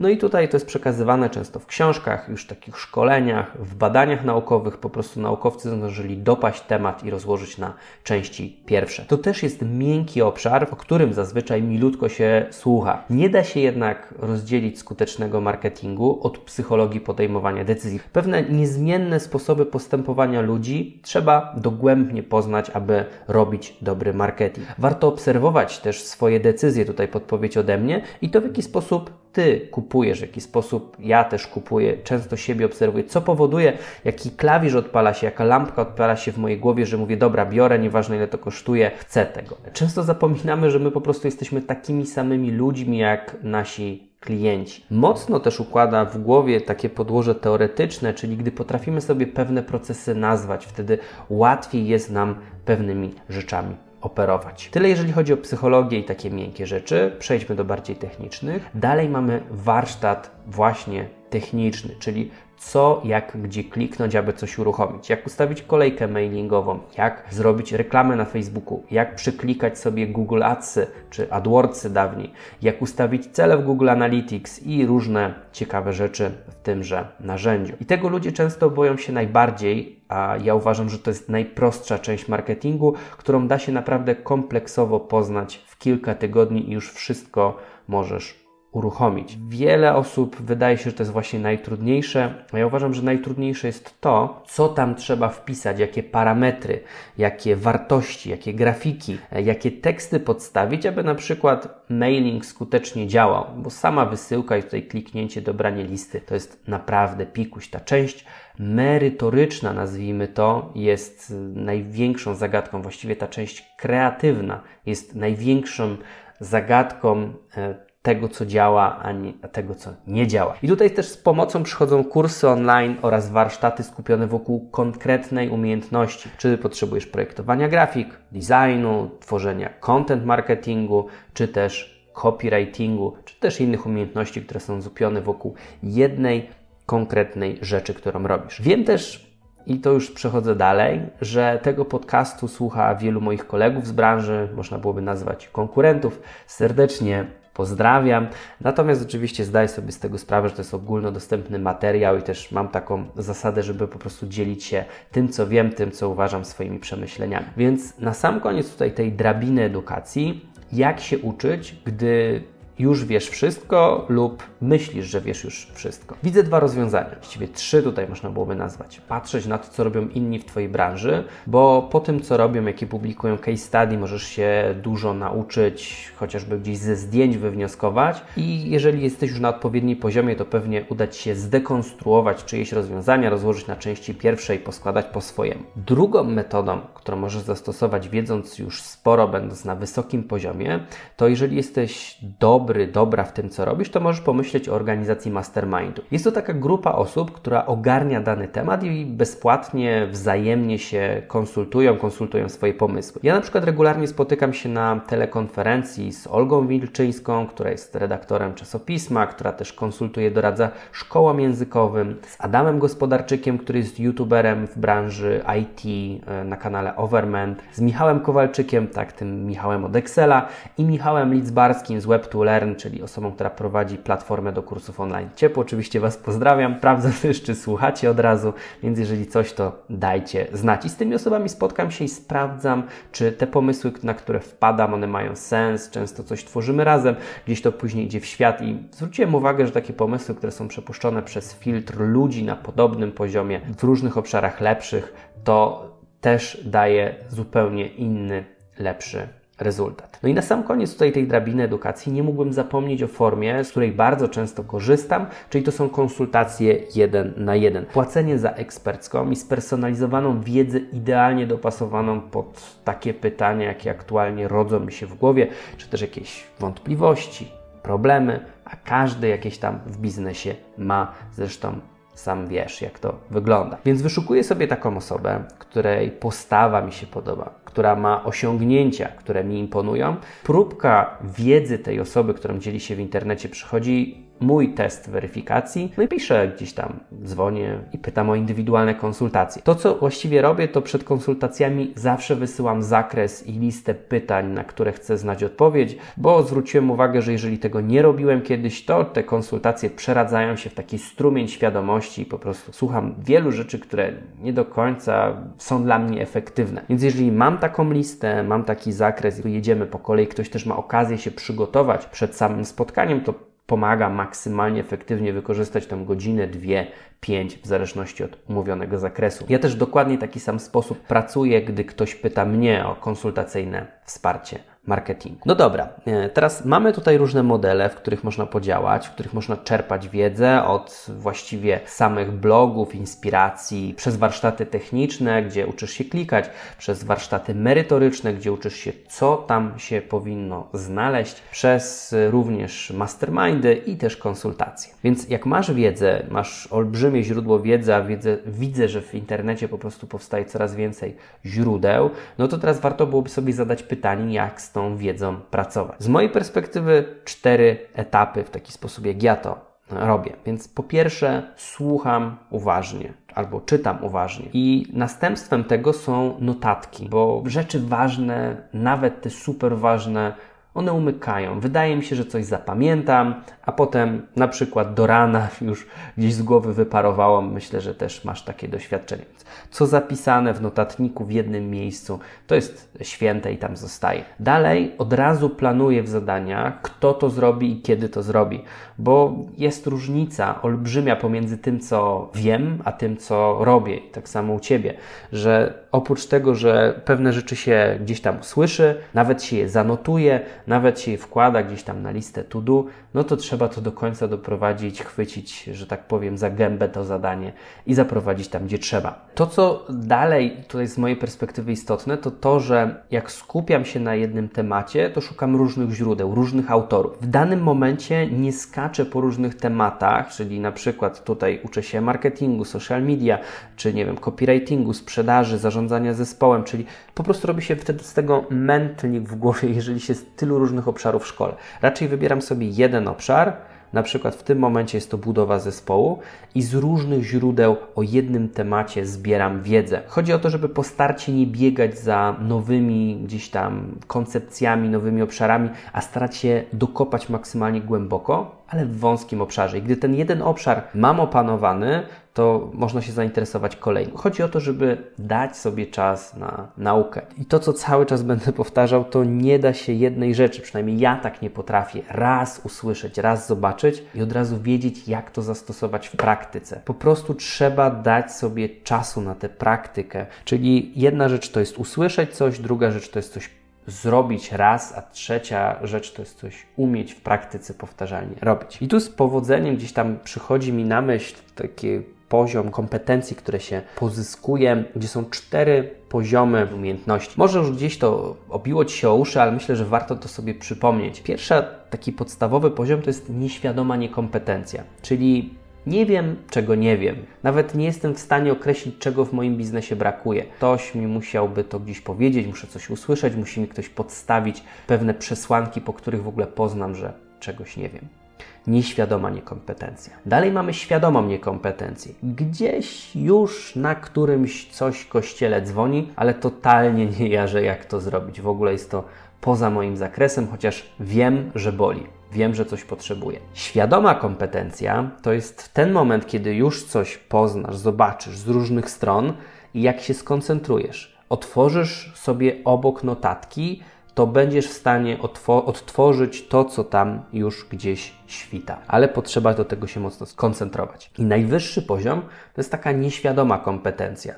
No 0.00 0.08
i 0.08 0.18
tutaj 0.18 0.48
to 0.48 0.56
jest 0.56 0.66
przekazywane 0.66 1.30
często 1.30 1.58
w 1.58 1.66
książkach, 1.66 2.28
już 2.28 2.46
takich 2.46 2.78
szkoleniach, 2.78 3.62
w 3.62 3.74
badaniach 3.74 4.24
naukowych. 4.24 4.78
Po 4.78 4.90
prostu 4.90 5.20
naukowcy 5.20 5.70
zdążyli 5.70 6.16
dopaść 6.16 6.60
temat 6.60 7.04
i 7.04 7.10
rozłożyć 7.10 7.58
na 7.58 7.74
części 8.04 8.62
pierwsze. 8.66 9.04
To 9.04 9.18
też 9.18 9.42
jest 9.42 9.62
miękki 9.62 10.22
obszar, 10.22 10.68
o 10.70 10.76
którym 10.76 11.12
zazwyczaj 11.12 11.62
milutko 11.62 12.08
się 12.08 12.46
słucha. 12.50 13.04
Nie 13.10 13.28
da 13.28 13.44
się 13.44 13.60
jednak 13.60 14.14
rozdzielić 14.18 14.78
skutecznego 14.78 15.40
marketingu 15.40 16.20
od 16.22 16.38
psychologii 16.38 17.00
podejmowania 17.00 17.64
decyzji. 17.64 18.00
Pewne 18.12 18.42
niezmienne 18.42 19.20
sposoby 19.20 19.66
postępowania 19.66 20.40
ludzi 20.40 21.00
trzeba 21.02 21.54
dogłębnie 21.56 22.22
poznać, 22.22 22.70
aby 22.70 23.04
robić 23.28 23.76
dobry 23.82 24.14
marketing. 24.14 24.66
Warto 24.78 25.08
obserwować 25.08 25.78
też 25.78 26.02
swoje 26.02 26.40
decyzje, 26.40 26.84
tutaj 26.84 27.08
podpowiedź 27.08 27.56
ode 27.56 27.78
mnie, 27.78 28.02
i 28.22 28.30
to 28.30 28.40
w 28.40 28.44
jaki 28.44 28.62
sposób 28.62 29.19
ty 29.32 29.68
kupujesz, 29.70 30.18
w 30.18 30.22
jaki 30.22 30.40
sposób 30.40 30.96
ja 30.98 31.24
też 31.24 31.46
kupuję, 31.46 31.96
często 32.04 32.36
siebie 32.36 32.66
obserwuję, 32.66 33.04
co 33.04 33.20
powoduje, 33.20 33.78
jaki 34.04 34.30
klawisz 34.30 34.74
odpala 34.74 35.14
się, 35.14 35.26
jaka 35.26 35.44
lampka 35.44 35.82
odpala 35.82 36.16
się 36.16 36.32
w 36.32 36.38
mojej 36.38 36.58
głowie, 36.58 36.86
że 36.86 36.96
mówię, 36.96 37.16
dobra, 37.16 37.46
biorę, 37.46 37.78
nieważne 37.78 38.16
ile 38.16 38.28
to 38.28 38.38
kosztuje, 38.38 38.90
chcę 38.98 39.26
tego. 39.26 39.56
Często 39.72 40.02
zapominamy, 40.02 40.70
że 40.70 40.78
my 40.78 40.90
po 40.90 41.00
prostu 41.00 41.26
jesteśmy 41.26 41.62
takimi 41.62 42.06
samymi 42.06 42.50
ludźmi 42.50 42.98
jak 42.98 43.36
nasi 43.42 44.10
klienci. 44.20 44.84
Mocno 44.90 45.40
też 45.40 45.60
układa 45.60 46.04
w 46.04 46.18
głowie 46.18 46.60
takie 46.60 46.88
podłoże 46.88 47.34
teoretyczne, 47.34 48.14
czyli 48.14 48.36
gdy 48.36 48.50
potrafimy 48.50 49.00
sobie 49.00 49.26
pewne 49.26 49.62
procesy 49.62 50.14
nazwać, 50.14 50.66
wtedy 50.66 50.98
łatwiej 51.30 51.86
jest 51.86 52.10
nam 52.10 52.34
pewnymi 52.64 53.14
rzeczami 53.28 53.89
operować. 54.00 54.68
Tyle 54.72 54.88
jeżeli 54.88 55.12
chodzi 55.12 55.32
o 55.32 55.36
psychologię 55.36 55.98
i 55.98 56.04
takie 56.04 56.30
miękkie 56.30 56.66
rzeczy. 56.66 57.16
Przejdźmy 57.18 57.56
do 57.56 57.64
bardziej 57.64 57.96
technicznych. 57.96 58.70
Dalej 58.74 59.08
mamy 59.08 59.42
warsztat 59.50 60.30
właśnie 60.46 61.08
techniczny, 61.30 61.94
czyli 61.98 62.30
co, 62.60 63.00
jak, 63.04 63.36
gdzie 63.42 63.64
kliknąć, 63.64 64.16
aby 64.16 64.32
coś 64.32 64.58
uruchomić, 64.58 65.10
jak 65.10 65.26
ustawić 65.26 65.62
kolejkę 65.62 66.08
mailingową, 66.08 66.78
jak 66.96 67.24
zrobić 67.30 67.72
reklamę 67.72 68.16
na 68.16 68.24
Facebooku, 68.24 68.82
jak 68.90 69.14
przyklikać 69.14 69.78
sobie 69.78 70.06
Google 70.06 70.42
Adsy 70.42 70.86
czy 71.10 71.32
AdWordsy 71.32 71.90
dawniej, 71.90 72.32
jak 72.62 72.82
ustawić 72.82 73.26
cele 73.26 73.58
w 73.58 73.64
Google 73.64 73.88
Analytics 73.88 74.62
i 74.62 74.86
różne 74.86 75.34
ciekawe 75.52 75.92
rzeczy 75.92 76.30
w 76.48 76.54
tymże 76.54 77.08
narzędziu. 77.20 77.74
I 77.80 77.86
tego 77.86 78.08
ludzie 78.08 78.32
często 78.32 78.70
boją 78.70 78.96
się 78.96 79.12
najbardziej, 79.12 80.00
a 80.08 80.36
ja 80.42 80.54
uważam, 80.54 80.88
że 80.88 80.98
to 80.98 81.10
jest 81.10 81.28
najprostsza 81.28 81.98
część 81.98 82.28
marketingu, 82.28 82.94
którą 83.16 83.48
da 83.48 83.58
się 83.58 83.72
naprawdę 83.72 84.14
kompleksowo 84.14 85.00
poznać 85.00 85.64
w 85.66 85.78
kilka 85.78 86.14
tygodni 86.14 86.68
i 86.68 86.72
już 86.72 86.92
wszystko 86.92 87.56
możesz 87.88 88.39
uruchomić. 88.72 89.38
Wiele 89.48 89.94
osób 89.94 90.36
wydaje 90.42 90.78
się, 90.78 90.84
że 90.84 90.92
to 90.92 91.02
jest 91.02 91.12
właśnie 91.12 91.38
najtrudniejsze, 91.38 92.34
a 92.52 92.58
ja 92.58 92.66
uważam, 92.66 92.94
że 92.94 93.02
najtrudniejsze 93.02 93.66
jest 93.66 94.00
to, 94.00 94.42
co 94.46 94.68
tam 94.68 94.94
trzeba 94.94 95.28
wpisać, 95.28 95.78
jakie 95.78 96.02
parametry, 96.02 96.82
jakie 97.18 97.56
wartości, 97.56 98.30
jakie 98.30 98.54
grafiki, 98.54 99.18
jakie 99.44 99.70
teksty 99.70 100.20
podstawić, 100.20 100.86
aby 100.86 101.04
na 101.04 101.14
przykład 101.14 101.84
mailing 101.88 102.46
skutecznie 102.46 103.06
działał, 103.06 103.46
bo 103.56 103.70
sama 103.70 104.06
wysyłka 104.06 104.56
i 104.56 104.62
tutaj 104.62 104.82
kliknięcie, 104.82 105.40
dobranie 105.40 105.84
listy 105.84 106.20
to 106.20 106.34
jest 106.34 106.68
naprawdę 106.68 107.26
pikuś. 107.26 107.68
Ta 107.68 107.80
część 107.80 108.24
merytoryczna, 108.58 109.72
nazwijmy 109.72 110.28
to, 110.28 110.72
jest 110.74 111.34
największą 111.54 112.34
zagadką, 112.34 112.82
właściwie 112.82 113.16
ta 113.16 113.28
część 113.28 113.74
kreatywna 113.76 114.62
jest 114.86 115.14
największą 115.14 115.96
zagadką 116.40 117.32
e, 117.56 117.89
tego, 118.02 118.28
co 118.28 118.46
działa, 118.46 118.98
a, 119.02 119.12
nie, 119.12 119.32
tego, 119.32 119.74
co 119.74 119.90
nie 120.06 120.26
działa. 120.26 120.54
I 120.62 120.68
tutaj 120.68 120.90
też 120.90 121.08
z 121.08 121.16
pomocą 121.16 121.62
przychodzą 121.62 122.04
kursy 122.04 122.48
online 122.48 122.96
oraz 123.02 123.30
warsztaty 123.30 123.82
skupione 123.82 124.26
wokół 124.26 124.70
konkretnej 124.70 125.48
umiejętności. 125.48 126.28
Czy 126.38 126.58
potrzebujesz 126.58 127.06
projektowania 127.06 127.68
grafik, 127.68 128.08
designu, 128.32 129.10
tworzenia 129.20 129.68
content 129.80 130.24
marketingu, 130.24 131.06
czy 131.34 131.48
też 131.48 132.00
copywritingu, 132.12 133.16
czy 133.24 133.40
też 133.40 133.60
innych 133.60 133.86
umiejętności, 133.86 134.42
które 134.42 134.60
są 134.60 134.80
zupione 134.80 135.20
wokół 135.20 135.54
jednej 135.82 136.50
konkretnej 136.86 137.58
rzeczy, 137.62 137.94
którą 137.94 138.26
robisz. 138.26 138.62
Wiem 138.62 138.84
też, 138.84 139.30
i 139.66 139.80
to 139.80 139.92
już 139.92 140.10
przechodzę 140.10 140.56
dalej, 140.56 141.00
że 141.20 141.60
tego 141.62 141.84
podcastu 141.84 142.48
słucha 142.48 142.94
wielu 142.94 143.20
moich 143.20 143.46
kolegów 143.46 143.86
z 143.86 143.92
branży, 143.92 144.48
można 144.56 144.78
byłoby 144.78 145.02
nazwać 145.02 145.48
konkurentów. 145.48 146.22
Serdecznie 146.46 147.39
pozdrawiam. 147.54 148.28
Natomiast 148.60 149.02
oczywiście 149.02 149.44
zdaję 149.44 149.68
sobie 149.68 149.92
z 149.92 149.98
tego 149.98 150.18
sprawę, 150.18 150.48
że 150.48 150.54
to 150.54 150.60
jest 150.60 150.74
ogólnodostępny 150.74 151.58
materiał 151.58 152.18
i 152.18 152.22
też 152.22 152.52
mam 152.52 152.68
taką 152.68 153.04
zasadę, 153.16 153.62
żeby 153.62 153.88
po 153.88 153.98
prostu 153.98 154.26
dzielić 154.26 154.64
się 154.64 154.84
tym, 155.10 155.28
co 155.28 155.46
wiem, 155.46 155.70
tym, 155.70 155.90
co 155.90 156.08
uważam 156.08 156.44
swoimi 156.44 156.78
przemyśleniami. 156.78 157.46
Więc 157.56 157.98
na 157.98 158.14
sam 158.14 158.40
koniec 158.40 158.72
tutaj 158.72 158.92
tej 158.92 159.12
drabiny 159.12 159.62
edukacji, 159.62 160.50
jak 160.72 161.00
się 161.00 161.18
uczyć, 161.18 161.76
gdy 161.84 162.42
już 162.80 163.04
wiesz 163.04 163.28
wszystko 163.28 164.06
lub 164.08 164.42
myślisz, 164.60 165.06
że 165.06 165.20
wiesz 165.20 165.44
już 165.44 165.68
wszystko. 165.74 166.16
Widzę 166.22 166.42
dwa 166.42 166.60
rozwiązania, 166.60 167.10
właściwie 167.14 167.48
trzy 167.48 167.82
tutaj 167.82 168.08
można 168.08 168.30
byłoby 168.30 168.54
nazwać. 168.54 169.00
Patrzeć 169.08 169.46
na 169.46 169.58
to, 169.58 169.68
co 169.70 169.84
robią 169.84 170.08
inni 170.08 170.38
w 170.38 170.44
Twojej 170.44 170.68
branży, 170.68 171.24
bo 171.46 171.88
po 171.92 172.00
tym, 172.00 172.20
co 172.20 172.36
robią, 172.36 172.66
jakie 172.66 172.86
publikują 172.86 173.38
case 173.38 173.56
study, 173.56 173.98
możesz 173.98 174.22
się 174.22 174.74
dużo 174.82 175.14
nauczyć, 175.14 176.12
chociażby 176.16 176.58
gdzieś 176.58 176.78
ze 176.78 176.96
zdjęć 176.96 177.38
wywnioskować 177.38 178.22
i 178.36 178.70
jeżeli 178.70 179.02
jesteś 179.02 179.30
już 179.30 179.40
na 179.40 179.48
odpowiednim 179.48 179.96
poziomie, 179.96 180.36
to 180.36 180.44
pewnie 180.44 180.84
uda 180.88 181.06
Ci 181.06 181.22
się 181.22 181.34
zdekonstruować 181.34 182.44
czyjeś 182.44 182.72
rozwiązania, 182.72 183.30
rozłożyć 183.30 183.66
na 183.66 183.76
części 183.76 184.14
pierwszej, 184.14 184.58
poskładać 184.58 185.06
po 185.06 185.20
swojemu. 185.20 185.62
Drugą 185.76 186.24
metodą, 186.24 186.80
którą 186.94 187.16
możesz 187.16 187.42
zastosować, 187.42 188.08
wiedząc 188.08 188.58
już 188.58 188.82
sporo, 188.82 189.28
będąc 189.28 189.64
na 189.64 189.76
wysokim 189.76 190.24
poziomie, 190.24 190.80
to 191.16 191.28
jeżeli 191.28 191.56
jesteś 191.56 192.18
dobry, 192.40 192.69
dobry, 192.70 192.86
dobra 192.86 193.24
w 193.24 193.32
tym, 193.32 193.50
co 193.50 193.64
robisz, 193.64 193.90
to 193.90 194.00
możesz 194.00 194.20
pomyśleć 194.20 194.68
o 194.68 194.74
organizacji 194.74 195.30
mastermindu. 195.30 196.02
Jest 196.10 196.24
to 196.24 196.32
taka 196.32 196.54
grupa 196.54 196.92
osób, 196.92 197.32
która 197.32 197.66
ogarnia 197.66 198.20
dany 198.20 198.48
temat 198.48 198.84
i 198.84 199.06
bezpłatnie, 199.06 200.06
wzajemnie 200.10 200.78
się 200.78 201.22
konsultują, 201.28 201.96
konsultują 201.96 202.48
swoje 202.48 202.74
pomysły. 202.74 203.20
Ja 203.24 203.34
na 203.34 203.40
przykład 203.40 203.64
regularnie 203.64 204.06
spotykam 204.06 204.52
się 204.52 204.68
na 204.68 205.00
telekonferencji 205.06 206.12
z 206.12 206.26
Olgą 206.26 206.66
Wilczyńską, 206.66 207.46
która 207.46 207.70
jest 207.70 207.94
redaktorem 207.94 208.54
czasopisma, 208.54 209.26
która 209.26 209.52
też 209.52 209.72
konsultuje, 209.72 210.30
doradza 210.30 210.70
szkołom 210.92 211.40
językowym, 211.40 212.16
z 212.26 212.36
Adamem 212.38 212.78
Gospodarczykiem, 212.78 213.58
który 213.58 213.78
jest 213.78 214.00
youtuberem 214.00 214.66
w 214.66 214.78
branży 214.78 215.44
IT 215.60 215.82
e, 216.26 216.44
na 216.44 216.56
kanale 216.56 216.96
Overment, 216.96 217.62
z 217.72 217.80
Michałem 217.80 218.20
Kowalczykiem, 218.20 218.86
tak, 218.86 219.12
tym 219.12 219.46
Michałem 219.46 219.84
od 219.84 219.96
Excela 219.96 220.48
i 220.78 220.84
Michałem 220.84 221.34
Lidzbarskim 221.34 222.00
z 222.00 222.06
Web2Learn, 222.06 222.59
Czyli 222.76 223.02
osobą, 223.02 223.32
która 223.32 223.50
prowadzi 223.50 223.96
platformę 223.96 224.52
do 224.52 224.62
kursów 224.62 225.00
online. 225.00 225.28
Ciepło 225.36 225.62
oczywiście 225.62 226.00
Was 226.00 226.16
pozdrawiam. 226.16 226.74
Sprawdzam 226.78 227.12
też, 227.22 227.42
czy 227.42 227.54
słuchacie 227.54 228.10
od 228.10 228.20
razu, 228.20 228.52
więc 228.82 228.98
jeżeli 228.98 229.26
coś, 229.26 229.52
to 229.52 229.82
dajcie 229.90 230.46
znać. 230.52 230.84
I 230.84 230.88
z 230.88 230.96
tymi 230.96 231.14
osobami 231.14 231.48
spotkam 231.48 231.90
się 231.90 232.04
i 232.04 232.08
sprawdzam, 232.08 232.82
czy 233.12 233.32
te 233.32 233.46
pomysły, 233.46 233.92
na 234.02 234.14
które 234.14 234.40
wpadam, 234.40 234.94
one 234.94 235.06
mają 235.06 235.36
sens. 235.36 235.90
Często 235.90 236.24
coś 236.24 236.44
tworzymy 236.44 236.84
razem, 236.84 237.16
gdzieś 237.46 237.62
to 237.62 237.72
później 237.72 238.06
idzie 238.06 238.20
w 238.20 238.26
świat 238.26 238.62
i 238.62 238.78
zwróciłem 238.90 239.34
uwagę, 239.34 239.66
że 239.66 239.72
takie 239.72 239.92
pomysły, 239.92 240.34
które 240.34 240.52
są 240.52 240.68
przepuszczone 240.68 241.22
przez 241.22 241.54
filtr 241.54 241.98
ludzi 241.98 242.44
na 242.44 242.56
podobnym 242.56 243.12
poziomie, 243.12 243.60
w 243.78 243.84
różnych 243.84 244.18
obszarach 244.18 244.60
lepszych, 244.60 245.14
to 245.44 245.90
też 246.20 246.60
daje 246.64 247.14
zupełnie 247.28 247.86
inny, 247.86 248.44
lepszy 248.78 249.39
rezultat. 249.60 250.18
No 250.22 250.28
i 250.28 250.34
na 250.34 250.42
sam 250.42 250.62
koniec 250.62 250.92
tutaj 250.92 251.12
tej 251.12 251.26
drabiny 251.26 251.62
edukacji 251.62 252.12
nie 252.12 252.22
mógłbym 252.22 252.52
zapomnieć 252.52 253.02
o 253.02 253.08
formie, 253.08 253.64
z 253.64 253.70
której 253.70 253.92
bardzo 253.92 254.28
często 254.28 254.64
korzystam, 254.64 255.26
czyli 255.50 255.64
to 255.64 255.72
są 255.72 255.88
konsultacje 255.88 256.78
jeden 256.94 257.32
na 257.36 257.56
jeden. 257.56 257.86
Płacenie 257.86 258.38
za 258.38 258.50
ekspercką 258.50 259.30
i 259.30 259.36
spersonalizowaną 259.36 260.40
wiedzę 260.40 260.78
idealnie 260.78 261.46
dopasowaną 261.46 262.20
pod 262.20 262.62
takie 262.84 263.14
pytania, 263.14 263.66
jakie 263.66 263.90
aktualnie 263.90 264.48
rodzą 264.48 264.80
mi 264.80 264.92
się 264.92 265.06
w 265.06 265.14
głowie, 265.14 265.46
czy 265.76 265.88
też 265.88 266.00
jakieś 266.00 266.44
wątpliwości, 266.60 267.52
problemy, 267.82 268.40
a 268.64 268.76
każdy 268.76 269.28
jakieś 269.28 269.58
tam 269.58 269.80
w 269.86 269.98
biznesie 269.98 270.54
ma. 270.78 271.12
Zresztą 271.32 271.80
sam 272.20 272.46
wiesz, 272.46 272.82
jak 272.82 272.98
to 272.98 273.14
wygląda. 273.30 273.76
Więc 273.84 274.02
wyszukuję 274.02 274.44
sobie 274.44 274.68
taką 274.68 274.96
osobę, 274.96 275.44
której 275.58 276.10
postawa 276.10 276.82
mi 276.82 276.92
się 276.92 277.06
podoba, 277.06 277.54
która 277.64 277.96
ma 277.96 278.24
osiągnięcia, 278.24 279.08
które 279.08 279.44
mi 279.44 279.58
imponują. 279.58 280.16
Próbka 280.44 281.18
wiedzy 281.38 281.78
tej 281.78 282.00
osoby, 282.00 282.34
którą 282.34 282.58
dzieli 282.58 282.80
się 282.80 282.96
w 282.96 283.00
internecie, 283.00 283.48
przychodzi 283.48 284.29
mój 284.40 284.74
test 284.74 285.10
weryfikacji, 285.10 285.92
no 285.96 286.02
i 286.02 286.08
piszę 286.08 286.52
gdzieś 286.56 286.72
tam, 286.72 287.00
dzwonię 287.24 287.78
i 287.92 287.98
pytam 287.98 288.30
o 288.30 288.34
indywidualne 288.34 288.94
konsultacje. 288.94 289.62
To, 289.62 289.74
co 289.74 289.94
właściwie 289.94 290.42
robię, 290.42 290.68
to 290.68 290.82
przed 290.82 291.04
konsultacjami 291.04 291.92
zawsze 291.96 292.36
wysyłam 292.36 292.82
zakres 292.82 293.46
i 293.46 293.52
listę 293.52 293.94
pytań, 293.94 294.52
na 294.52 294.64
które 294.64 294.92
chcę 294.92 295.18
znać 295.18 295.44
odpowiedź, 295.44 295.96
bo 296.16 296.42
zwróciłem 296.42 296.90
uwagę, 296.90 297.22
że 297.22 297.32
jeżeli 297.32 297.58
tego 297.58 297.80
nie 297.80 298.02
robiłem 298.02 298.42
kiedyś, 298.42 298.84
to 298.84 299.04
te 299.04 299.22
konsultacje 299.22 299.90
przeradzają 299.90 300.56
się 300.56 300.70
w 300.70 300.74
taki 300.74 300.98
strumień 300.98 301.48
świadomości 301.48 302.22
i 302.22 302.26
po 302.26 302.38
prostu 302.38 302.72
słucham 302.72 303.14
wielu 303.18 303.52
rzeczy, 303.52 303.78
które 303.78 304.12
nie 304.42 304.52
do 304.52 304.64
końca 304.64 305.36
są 305.58 305.84
dla 305.84 305.98
mnie 305.98 306.22
efektywne. 306.22 306.82
Więc 306.88 307.02
jeżeli 307.02 307.32
mam 307.32 307.58
taką 307.58 307.92
listę, 307.92 308.42
mam 308.42 308.64
taki 308.64 308.92
zakres 308.92 309.46
i 309.46 309.52
jedziemy 309.52 309.86
po 309.86 309.98
kolei, 309.98 310.26
ktoś 310.26 310.50
też 310.50 310.66
ma 310.66 310.76
okazję 310.76 311.18
się 311.18 311.30
przygotować 311.30 312.06
przed 312.06 312.36
samym 312.36 312.64
spotkaniem, 312.64 313.20
to 313.20 313.49
pomaga 313.70 314.08
maksymalnie 314.08 314.80
efektywnie 314.80 315.32
wykorzystać 315.32 315.86
tę 315.86 316.02
godzinę, 316.06 316.46
dwie, 316.46 316.86
pięć, 317.20 317.58
w 317.58 317.66
zależności 317.66 318.24
od 318.24 318.38
umówionego 318.48 318.98
zakresu. 318.98 319.44
Ja 319.48 319.58
też 319.58 319.74
dokładnie 319.74 320.18
taki 320.18 320.40
sam 320.40 320.60
sposób 320.60 321.00
pracuję, 321.00 321.62
gdy 321.62 321.84
ktoś 321.84 322.14
pyta 322.14 322.44
mnie 322.44 322.86
o 322.86 322.94
konsultacyjne 322.94 323.86
wsparcie 324.04 324.58
marketingu. 324.86 325.40
No 325.46 325.54
dobra, 325.54 325.88
e, 326.06 326.28
teraz 326.28 326.64
mamy 326.64 326.92
tutaj 326.92 327.18
różne 327.18 327.42
modele, 327.42 327.88
w 327.88 327.94
których 327.94 328.24
można 328.24 328.46
podziałać, 328.46 329.08
w 329.08 329.10
których 329.10 329.34
można 329.34 329.56
czerpać 329.56 330.08
wiedzę 330.08 330.64
od 330.64 331.06
właściwie 331.08 331.80
samych 331.86 332.32
blogów, 332.32 332.94
inspiracji, 332.94 333.94
przez 333.96 334.16
warsztaty 334.16 334.66
techniczne, 334.66 335.42
gdzie 335.42 335.66
uczysz 335.66 335.90
się 335.90 336.04
klikać, 336.04 336.50
przez 336.78 337.04
warsztaty 337.04 337.54
merytoryczne, 337.54 338.34
gdzie 338.34 338.52
uczysz 338.52 338.76
się, 338.76 338.92
co 339.08 339.36
tam 339.36 339.78
się 339.78 340.02
powinno 340.02 340.68
znaleźć, 340.72 341.42
przez 341.50 342.14
również 342.30 342.90
mastermindy 342.90 343.74
i 343.74 343.96
też 343.96 344.16
konsultacje. 344.16 344.94
Więc 345.04 345.28
jak 345.28 345.46
masz 345.46 345.72
wiedzę, 345.72 346.22
masz 346.30 346.68
olbrzymie 347.10 347.24
źródło 347.24 347.60
wiedzy, 347.60 347.94
a 347.94 348.02
wiedzę, 348.02 348.36
widzę, 348.46 348.88
że 348.88 349.02
w 349.02 349.14
internecie 349.14 349.68
po 349.68 349.78
prostu 349.78 350.06
powstaje 350.06 350.44
coraz 350.44 350.74
więcej 350.74 351.16
źródeł, 351.44 352.10
no 352.38 352.48
to 352.48 352.58
teraz 352.58 352.80
warto 352.80 353.06
byłoby 353.06 353.28
sobie 353.28 353.52
zadać 353.52 353.82
pytanie, 353.82 354.34
jak 354.34 354.60
z 354.60 354.72
tą 354.72 354.96
wiedzą 354.96 355.36
pracować. 355.50 356.02
Z 356.02 356.08
mojej 356.08 356.30
perspektywy 356.30 357.04
cztery 357.24 357.78
etapy 357.94 358.44
w 358.44 358.50
taki 358.50 358.72
sposób, 358.72 359.06
jak 359.06 359.22
ja 359.22 359.36
to 359.36 359.70
robię. 359.90 360.32
Więc 360.46 360.68
po 360.68 360.82
pierwsze 360.82 361.42
słucham 361.56 362.36
uważnie 362.50 363.12
albo 363.34 363.60
czytam 363.60 364.04
uważnie. 364.04 364.46
I 364.52 364.86
następstwem 364.92 365.64
tego 365.64 365.92
są 365.92 366.36
notatki, 366.40 367.08
bo 367.08 367.42
rzeczy 367.46 367.80
ważne, 367.80 368.56
nawet 368.72 369.22
te 369.22 369.30
super 369.30 369.78
ważne, 369.78 370.34
one 370.74 370.92
umykają. 370.92 371.60
Wydaje 371.60 371.96
mi 371.96 372.04
się, 372.04 372.16
że 372.16 372.24
coś 372.24 372.44
zapamiętam, 372.44 373.34
a 373.62 373.72
potem 373.72 374.26
na 374.36 374.48
przykład 374.48 374.94
do 374.94 375.06
rana 375.06 375.48
już 375.68 375.86
gdzieś 376.18 376.34
z 376.34 376.42
głowy 376.42 376.74
wyparowało. 376.74 377.42
Myślę, 377.42 377.80
że 377.80 377.94
też 377.94 378.24
masz 378.24 378.42
takie 378.42 378.68
doświadczenie. 378.68 379.24
Co 379.70 379.86
zapisane 379.86 380.54
w 380.54 380.62
notatniku 380.62 381.24
w 381.24 381.30
jednym 381.30 381.70
miejscu, 381.70 382.18
to 382.46 382.54
jest 382.54 382.98
święte 383.02 383.52
i 383.52 383.58
tam 383.58 383.76
zostaje. 383.76 384.24
Dalej 384.40 384.92
od 384.98 385.12
razu 385.12 385.50
planuję 385.50 386.02
w 386.02 386.08
zadaniach, 386.08 386.82
kto 386.82 387.14
to 387.14 387.30
zrobi 387.30 387.72
i 387.72 387.82
kiedy 387.82 388.08
to 388.08 388.22
zrobi, 388.22 388.64
bo 388.98 389.34
jest 389.56 389.86
różnica 389.86 390.62
olbrzymia 390.62 391.16
pomiędzy 391.16 391.58
tym, 391.58 391.80
co 391.80 392.30
wiem, 392.34 392.82
a 392.84 392.92
tym, 392.92 393.16
co 393.16 393.58
robię. 393.60 393.96
I 393.96 394.10
tak 394.10 394.28
samo 394.28 394.54
u 394.54 394.60
Ciebie, 394.60 394.94
że 395.32 395.74
oprócz 395.92 396.26
tego, 396.26 396.54
że 396.54 397.00
pewne 397.04 397.32
rzeczy 397.32 397.56
się 397.56 397.98
gdzieś 398.00 398.20
tam 398.20 398.36
słyszy, 398.40 398.96
nawet 399.14 399.42
się 399.42 399.56
je 399.56 399.68
zanotuje, 399.68 400.40
nawet 400.70 401.00
się 401.00 401.10
je 401.10 401.18
wkłada 401.18 401.62
gdzieś 401.62 401.82
tam 401.82 402.02
na 402.02 402.10
listę 402.10 402.44
to 402.44 402.60
do, 402.60 402.84
no 403.14 403.24
to 403.24 403.36
trzeba 403.36 403.68
to 403.68 403.80
do 403.80 403.92
końca 403.92 404.28
doprowadzić, 404.28 405.02
chwycić, 405.02 405.64
że 405.64 405.86
tak 405.86 406.06
powiem, 406.06 406.38
za 406.38 406.50
gębę 406.50 406.88
to 406.88 407.04
zadanie 407.04 407.52
i 407.86 407.94
zaprowadzić 407.94 408.48
tam, 408.48 408.64
gdzie 408.64 408.78
trzeba. 408.78 409.26
To, 409.34 409.46
co 409.46 409.86
dalej 409.88 410.56
tutaj 410.68 410.86
z 410.86 410.98
mojej 410.98 411.16
perspektywy 411.16 411.72
istotne, 411.72 412.18
to 412.18 412.30
to, 412.30 412.60
że 412.60 413.02
jak 413.10 413.32
skupiam 413.32 413.84
się 413.84 414.00
na 414.00 414.14
jednym 414.14 414.48
temacie, 414.48 415.10
to 415.10 415.20
szukam 415.20 415.56
różnych 415.56 415.90
źródeł, 415.90 416.34
różnych 416.34 416.70
autorów. 416.70 417.18
W 417.20 417.26
danym 417.26 417.62
momencie 417.62 418.26
nie 418.26 418.52
skaczę 418.52 419.06
po 419.06 419.20
różnych 419.20 419.54
tematach, 419.54 420.28
czyli 420.28 420.60
na 420.60 420.72
przykład 420.72 421.24
tutaj 421.24 421.60
uczę 421.64 421.82
się 421.82 422.00
marketingu, 422.00 422.64
social 422.64 423.02
media, 423.02 423.38
czy 423.76 423.94
nie 423.94 424.06
wiem, 424.06 424.16
copywritingu, 424.16 424.92
sprzedaży, 424.92 425.58
zarządzania 425.58 426.14
zespołem, 426.14 426.64
czyli 426.64 426.86
po 427.14 427.22
prostu 427.22 427.46
robi 427.46 427.62
się 427.62 427.76
wtedy 427.76 428.04
z 428.04 428.14
tego 428.14 428.44
mętlik 428.50 429.22
w 429.22 429.34
głowie, 429.34 429.68
jeżeli 429.68 430.00
się 430.00 430.14
z 430.14 430.24
tylu 430.36 430.49
różnych 430.58 430.88
obszarów 430.88 431.22
w 431.22 431.26
szkole. 431.26 431.52
Raczej 431.82 432.08
wybieram 432.08 432.42
sobie 432.42 432.66
jeden 432.66 433.08
obszar, 433.08 433.56
na 433.92 434.02
przykład 434.02 434.34
w 434.34 434.42
tym 434.42 434.58
momencie 434.58 434.98
jest 434.98 435.10
to 435.10 435.18
budowa 435.18 435.58
zespołu 435.58 436.18
i 436.54 436.62
z 436.62 436.74
różnych 436.74 437.22
źródeł 437.22 437.76
o 437.96 438.02
jednym 438.02 438.48
temacie 438.48 439.06
zbieram 439.06 439.62
wiedzę. 439.62 440.02
Chodzi 440.06 440.32
o 440.32 440.38
to, 440.38 440.50
żeby 440.50 440.68
po 440.68 440.82
starcie 440.82 441.32
nie 441.32 441.46
biegać 441.46 441.98
za 441.98 442.36
nowymi 442.40 443.20
gdzieś 443.24 443.50
tam 443.50 443.96
koncepcjami, 444.06 444.88
nowymi 444.88 445.22
obszarami, 445.22 445.68
a 445.92 446.00
starać 446.00 446.36
się 446.36 446.64
dokopać 446.72 447.28
maksymalnie 447.28 447.80
głęboko, 447.80 448.60
ale 448.68 448.86
w 448.86 448.98
wąskim 448.98 449.42
obszarze. 449.42 449.78
I 449.78 449.82
gdy 449.82 449.96
ten 449.96 450.14
jeden 450.14 450.42
obszar 450.42 450.82
mam 450.94 451.20
opanowany, 451.20 452.02
to 452.34 452.70
można 452.74 453.02
się 453.02 453.12
zainteresować 453.12 453.76
kolejnym. 453.76 454.16
Chodzi 454.16 454.42
o 454.42 454.48
to, 454.48 454.60
żeby 454.60 454.96
dać 455.18 455.56
sobie 455.56 455.86
czas 455.86 456.36
na 456.36 456.68
naukę. 456.76 457.22
I 457.38 457.44
to, 457.44 457.58
co 457.58 457.72
cały 457.72 458.06
czas 458.06 458.22
będę 458.22 458.52
powtarzał, 458.52 459.04
to 459.04 459.24
nie 459.24 459.58
da 459.58 459.74
się 459.74 459.92
jednej 459.92 460.34
rzeczy, 460.34 460.62
przynajmniej 460.62 460.98
ja 460.98 461.16
tak 461.16 461.42
nie 461.42 461.50
potrafię, 461.50 462.02
raz 462.08 462.60
usłyszeć, 462.64 463.18
raz 463.18 463.48
zobaczyć 463.48 464.02
i 464.14 464.22
od 464.22 464.32
razu 464.32 464.60
wiedzieć, 464.60 465.08
jak 465.08 465.30
to 465.30 465.42
zastosować 465.42 466.08
w 466.08 466.16
praktyce. 466.16 466.80
Po 466.84 466.94
prostu 466.94 467.34
trzeba 467.34 467.90
dać 467.90 468.32
sobie 468.32 468.68
czasu 468.68 469.20
na 469.20 469.34
tę 469.34 469.48
praktykę. 469.48 470.26
Czyli 470.44 470.92
jedna 470.96 471.28
rzecz 471.28 471.50
to 471.50 471.60
jest 471.60 471.78
usłyszeć 471.78 472.34
coś, 472.34 472.58
druga 472.58 472.90
rzecz 472.90 473.10
to 473.10 473.18
jest 473.18 473.32
coś 473.32 473.50
zrobić 473.86 474.52
raz, 474.52 474.98
a 474.98 475.02
trzecia 475.02 475.76
rzecz 475.82 476.12
to 476.12 476.22
jest 476.22 476.38
coś 476.38 476.66
umieć 476.76 477.12
w 477.12 477.20
praktyce 477.20 477.74
powtarzalnie 477.74 478.36
robić. 478.42 478.82
I 478.82 478.88
tu 478.88 479.00
z 479.00 479.08
powodzeniem 479.08 479.76
gdzieś 479.76 479.92
tam 479.92 480.18
przychodzi 480.24 480.72
mi 480.72 480.84
na 480.84 481.02
myśl 481.02 481.36
takie 481.54 482.02
poziom 482.30 482.70
kompetencji, 482.70 483.36
które 483.36 483.60
się 483.60 483.82
pozyskuje, 483.96 484.84
gdzie 484.96 485.08
są 485.08 485.24
cztery 485.30 485.90
poziomy 486.08 486.68
umiejętności. 486.74 487.34
Może 487.36 487.58
już 487.58 487.70
gdzieś 487.70 487.98
to 487.98 488.36
obiło 488.48 488.84
Ci 488.84 488.98
się 488.98 489.08
o 489.08 489.14
uszy, 489.14 489.40
ale 489.40 489.52
myślę, 489.52 489.76
że 489.76 489.84
warto 489.84 490.16
to 490.16 490.28
sobie 490.28 490.54
przypomnieć. 490.54 491.20
Pierwsza, 491.20 491.62
taki 491.90 492.12
podstawowy 492.12 492.70
poziom 492.70 493.02
to 493.02 493.10
jest 493.10 493.30
nieświadoma 493.30 493.96
niekompetencja, 493.96 494.84
czyli 495.02 495.54
nie 495.86 496.06
wiem, 496.06 496.36
czego 496.50 496.74
nie 496.74 496.98
wiem. 496.98 497.16
Nawet 497.42 497.74
nie 497.74 497.84
jestem 497.84 498.14
w 498.14 498.20
stanie 498.20 498.52
określić, 498.52 498.98
czego 498.98 499.24
w 499.24 499.32
moim 499.32 499.56
biznesie 499.56 499.96
brakuje. 499.96 500.44
Ktoś 500.44 500.94
mi 500.94 501.06
musiałby 501.06 501.64
to 501.64 501.80
gdzieś 501.80 502.00
powiedzieć, 502.00 502.46
muszę 502.46 502.66
coś 502.66 502.90
usłyszeć, 502.90 503.36
musi 503.36 503.60
mi 503.60 503.68
ktoś 503.68 503.88
podstawić 503.88 504.62
pewne 504.86 505.14
przesłanki, 505.14 505.80
po 505.80 505.92
których 505.92 506.22
w 506.22 506.28
ogóle 506.28 506.46
poznam, 506.46 506.94
że 506.94 507.12
czegoś 507.40 507.76
nie 507.76 507.88
wiem 507.88 508.19
nieświadoma 508.66 509.30
niekompetencja. 509.30 510.14
Dalej 510.26 510.52
mamy 510.52 510.74
świadomą 510.74 511.26
niekompetencję. 511.26 512.14
Gdzieś 512.22 513.16
już 513.16 513.76
na 513.76 513.94
którymś 513.94 514.68
coś 514.68 515.04
kościele 515.04 515.62
dzwoni, 515.62 516.12
ale 516.16 516.34
totalnie 516.34 517.06
nie 517.06 517.28
jarzę, 517.28 517.62
jak 517.62 517.84
to 517.84 518.00
zrobić. 518.00 518.40
W 518.40 518.48
ogóle 518.48 518.72
jest 518.72 518.90
to 518.90 519.04
poza 519.40 519.70
moim 519.70 519.96
zakresem, 519.96 520.48
chociaż 520.48 520.86
wiem, 521.00 521.50
że 521.54 521.72
boli. 521.72 522.06
Wiem, 522.32 522.54
że 522.54 522.64
coś 522.64 522.84
potrzebuję. 522.84 523.38
Świadoma 523.54 524.14
kompetencja 524.14 525.10
to 525.22 525.32
jest 525.32 525.74
ten 525.74 525.92
moment, 525.92 526.26
kiedy 526.26 526.54
już 526.54 526.84
coś 526.84 527.16
poznasz, 527.16 527.76
zobaczysz 527.76 528.38
z 528.38 528.48
różnych 528.48 528.90
stron 528.90 529.32
i 529.74 529.82
jak 529.82 530.00
się 530.00 530.14
skoncentrujesz. 530.14 531.18
Otworzysz 531.28 532.12
sobie 532.14 532.56
obok 532.64 533.04
notatki 533.04 533.82
to 534.14 534.26
będziesz 534.26 534.68
w 534.68 534.72
stanie 534.72 535.18
odtworzyć 535.46 536.48
to, 536.48 536.64
co 536.64 536.84
tam 536.84 537.22
już 537.32 537.68
gdzieś 537.68 538.12
świta. 538.26 538.78
Ale 538.86 539.08
potrzeba 539.08 539.54
do 539.54 539.64
tego 539.64 539.86
się 539.86 540.00
mocno 540.00 540.26
skoncentrować. 540.26 541.10
I 541.18 541.24
najwyższy 541.24 541.82
poziom 541.82 542.20
to 542.22 542.60
jest 542.60 542.70
taka 542.70 542.92
nieświadoma 542.92 543.58
kompetencja. 543.58 544.34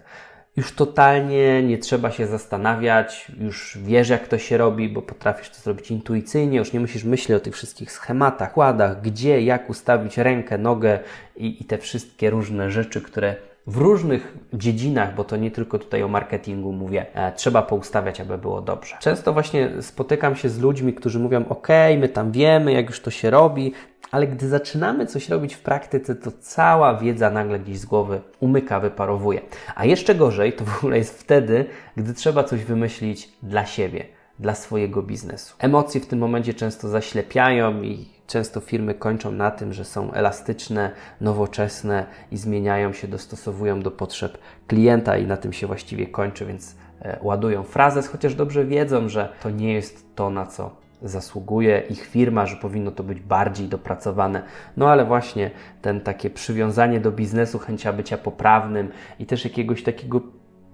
Już 0.57 0.73
totalnie 0.73 1.63
nie 1.63 1.79
trzeba 1.79 2.11
się 2.11 2.27
zastanawiać, 2.27 3.33
już 3.41 3.79
wiesz, 3.83 4.09
jak 4.09 4.29
to 4.29 4.39
się 4.39 4.57
robi, 4.57 4.89
bo 4.89 5.03
potrafisz 5.03 5.51
to 5.51 5.57
zrobić 5.57 5.91
intuicyjnie, 5.91 6.59
już 6.59 6.73
nie 6.73 6.81
musisz 6.81 7.05
myśleć 7.05 7.37
o 7.37 7.45
tych 7.45 7.55
wszystkich 7.55 7.93
schematach, 7.93 8.53
kładach, 8.53 9.01
gdzie, 9.03 9.43
jak 9.43 9.71
ustawić 9.71 10.19
rękę, 10.19 10.59
nogę 10.59 10.99
i, 11.37 11.63
i 11.63 11.65
te 11.65 11.79
wszystkie 11.79 12.31
różne 12.31 12.71
rzeczy, 12.71 13.01
które 13.01 13.37
w 13.67 13.77
różnych 13.77 14.37
dziedzinach, 14.53 15.15
bo 15.15 15.25
to 15.25 15.37
nie 15.37 15.51
tylko 15.51 15.79
tutaj 15.79 16.03
o 16.03 16.09
marketingu 16.09 16.73
mówię, 16.73 17.07
e, 17.15 17.33
trzeba 17.33 17.63
poustawiać, 17.63 18.21
aby 18.21 18.39
było 18.39 18.61
dobrze. 18.61 18.97
Często 19.01 19.33
właśnie 19.33 19.83
spotykam 19.83 20.37
się 20.37 20.49
z 20.49 20.59
ludźmi, 20.59 20.95
którzy 20.95 21.19
mówią: 21.19 21.45
OK, 21.49 21.69
my 21.99 22.09
tam 22.09 22.33
wiemy, 22.33 22.73
jak 22.73 22.87
już 22.87 23.01
to 23.01 23.11
się 23.11 23.31
robi, 23.31 23.73
ale 24.11 24.27
gdy 24.27 24.49
zaczynamy 24.49 25.07
coś 25.07 25.29
robić 25.29 25.55
w 25.55 25.61
praktyce, 25.61 26.15
to 26.15 26.31
cała 26.41 26.95
wiedza 26.95 27.31
nagle 27.31 27.59
gdzieś 27.59 27.79
z 27.79 27.87
głowy 27.87 28.21
umyka, 28.41 28.81
wyparowuje. 28.81 29.41
A 29.75 29.85
jeszcze 29.85 30.15
gorzej 30.15 30.53
to 30.53 30.65
w 30.65 30.79
ogóle 30.79 30.99
jest 30.99 31.21
wtedy, 31.21 31.65
gdy 31.97 32.15
trzeba 32.15 32.45
coś 32.45 32.65
wymyślić 32.65 33.33
dla 33.43 33.67
siebie, 33.67 34.05
dla 34.39 34.55
swojego 34.55 35.03
biznesu. 35.03 35.57
Emocje 35.59 36.01
w 36.01 36.07
tym 36.07 36.19
momencie 36.19 36.55
często 36.55 36.89
zaślepiają 36.89 37.83
i 37.83 38.07
często 38.33 38.61
firmy 38.61 38.95
kończą 38.95 39.33
na 39.33 39.51
tym, 39.51 39.73
że 39.73 39.85
są 39.85 40.13
elastyczne, 40.13 40.91
nowoczesne 41.21 42.07
i 42.31 42.37
zmieniają 42.37 42.93
się, 42.93 43.09
dostosowują 43.09 43.81
do 43.81 43.91
potrzeb 43.91 44.39
klienta 44.67 45.17
i 45.17 45.27
na 45.27 45.37
tym 45.37 45.53
się 45.53 45.67
właściwie 45.67 46.07
kończy, 46.07 46.47
więc 46.47 46.77
e, 47.03 47.19
ładują 47.23 47.63
frazes, 47.63 48.09
chociaż 48.09 48.35
dobrze 48.35 48.65
wiedzą, 48.65 49.09
że 49.09 49.29
to 49.43 49.51
nie 49.51 49.73
jest 49.73 50.17
to, 50.17 50.31
na 50.31 50.47
co 50.47 50.71
zasługuje 51.03 51.83
ich 51.91 52.07
firma, 52.07 52.47
że 52.47 52.57
powinno 52.57 52.91
to 52.91 53.03
być 53.03 53.21
bardziej 53.21 53.69
dopracowane. 53.69 54.43
No 54.77 54.91
ale 54.91 55.05
właśnie 55.05 55.51
ten 55.83 56.01
takie 56.01 56.31
przywiązanie 56.31 57.01
do 57.01 57.13
biznesu, 57.13 57.59
chęcia 57.59 57.93
bycia 57.93 58.19
poprawnym 58.19 58.89
i 59.19 59.27
też 59.27 59.45
jakiegoś 59.45 59.83
takiego 59.83 60.21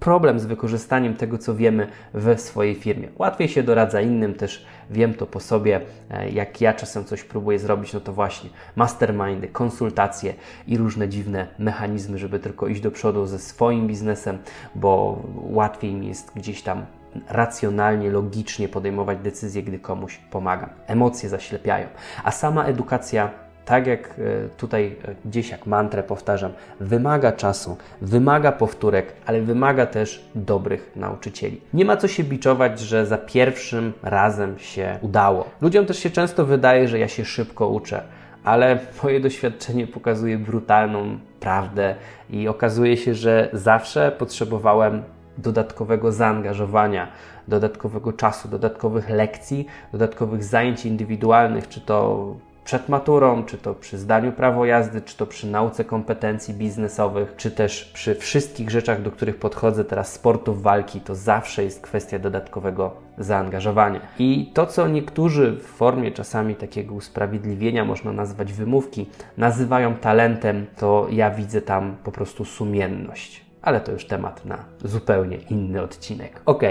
problem 0.00 0.40
z 0.40 0.46
wykorzystaniem 0.46 1.14
tego, 1.14 1.38
co 1.38 1.54
wiemy 1.54 1.88
w 2.14 2.40
swojej 2.40 2.74
firmie. 2.74 3.08
Łatwiej 3.18 3.48
się 3.48 3.62
doradza 3.62 4.00
innym, 4.00 4.34
też 4.34 4.66
wiem 4.90 5.14
to 5.14 5.26
po 5.26 5.40
sobie, 5.40 5.80
e, 6.10 6.30
jak 6.30 6.60
ja 6.60 6.74
czasem 6.74 7.04
coś 7.04 7.24
próbuję 7.24 7.58
zrobić, 7.58 7.92
no 7.92 8.00
to 8.00 8.12
właśnie 8.12 8.50
mastermindy, 8.76 9.48
konsultacje 9.48 10.34
i 10.66 10.78
różne 10.78 11.08
dziwne 11.08 11.46
mechanizmy, 11.58 12.18
żeby 12.18 12.38
tylko 12.38 12.68
iść 12.68 12.80
do 12.80 12.90
przodu 12.90 13.26
ze 13.26 13.38
swoim 13.38 13.86
biznesem, 13.86 14.38
bo 14.74 15.22
łatwiej 15.34 15.94
mi 15.94 16.08
jest 16.08 16.32
gdzieś 16.36 16.62
tam 16.62 16.86
racjonalnie, 17.28 18.10
logicznie 18.10 18.68
podejmować 18.68 19.18
decyzje, 19.18 19.62
gdy 19.62 19.78
komuś 19.78 20.20
pomagam. 20.30 20.70
Emocje 20.86 21.28
zaślepiają, 21.28 21.86
a 22.24 22.30
sama 22.30 22.64
edukacja 22.64 23.47
tak 23.68 23.86
jak 23.86 24.08
e, 24.08 24.48
tutaj 24.56 24.96
e, 25.04 25.14
gdzieś 25.24 25.50
jak 25.50 25.66
mantrę 25.66 26.02
powtarzam, 26.02 26.52
wymaga 26.80 27.32
czasu, 27.32 27.76
wymaga 28.00 28.52
powtórek, 28.52 29.12
ale 29.26 29.40
wymaga 29.40 29.86
też 29.86 30.24
dobrych 30.34 30.92
nauczycieli. 30.96 31.60
Nie 31.74 31.84
ma 31.84 31.96
co 31.96 32.08
się 32.08 32.24
biczować, 32.24 32.80
że 32.80 33.06
za 33.06 33.18
pierwszym 33.18 33.92
razem 34.02 34.58
się 34.58 34.98
udało. 35.00 35.44
Ludziom 35.60 35.86
też 35.86 35.98
się 35.98 36.10
często 36.10 36.44
wydaje, 36.44 36.88
że 36.88 36.98
ja 36.98 37.08
się 37.08 37.24
szybko 37.24 37.68
uczę, 37.68 38.02
ale 38.44 38.78
moje 39.02 39.20
doświadczenie 39.20 39.86
pokazuje 39.86 40.38
brutalną 40.38 41.18
prawdę 41.40 41.94
i 42.30 42.48
okazuje 42.48 42.96
się, 42.96 43.14
że 43.14 43.48
zawsze 43.52 44.12
potrzebowałem 44.18 45.02
dodatkowego 45.38 46.12
zaangażowania, 46.12 47.08
dodatkowego 47.48 48.12
czasu, 48.12 48.48
dodatkowych 48.48 49.10
lekcji, 49.10 49.66
dodatkowych 49.92 50.44
zajęć 50.44 50.86
indywidualnych, 50.86 51.68
czy 51.68 51.80
to 51.80 52.26
przed 52.68 52.88
maturą, 52.88 53.44
czy 53.44 53.58
to 53.58 53.74
przy 53.74 53.98
zdaniu 53.98 54.32
prawo 54.32 54.64
jazdy, 54.64 55.00
czy 55.02 55.16
to 55.16 55.26
przy 55.26 55.46
nauce 55.46 55.84
kompetencji 55.84 56.54
biznesowych, 56.54 57.34
czy 57.36 57.50
też 57.50 57.84
przy 57.94 58.14
wszystkich 58.14 58.70
rzeczach, 58.70 59.02
do 59.02 59.10
których 59.10 59.36
podchodzę 59.36 59.84
teraz, 59.84 60.12
sportów 60.12 60.62
walki, 60.62 61.00
to 61.00 61.14
zawsze 61.14 61.64
jest 61.64 61.80
kwestia 61.80 62.18
dodatkowego 62.18 62.96
zaangażowania. 63.18 64.00
I 64.18 64.50
to, 64.54 64.66
co 64.66 64.88
niektórzy 64.88 65.52
w 65.52 65.66
formie 65.66 66.12
czasami 66.12 66.54
takiego 66.54 66.94
usprawiedliwienia, 66.94 67.84
można 67.84 68.12
nazwać 68.12 68.52
wymówki, 68.52 69.06
nazywają 69.36 69.94
talentem, 69.94 70.66
to 70.76 71.06
ja 71.10 71.30
widzę 71.30 71.62
tam 71.62 71.96
po 72.04 72.12
prostu 72.12 72.44
sumienność. 72.44 73.44
Ale 73.62 73.80
to 73.80 73.92
już 73.92 74.06
temat 74.06 74.44
na 74.44 74.58
zupełnie 74.84 75.36
inny 75.36 75.82
odcinek. 75.82 76.42
Ok, 76.46 76.62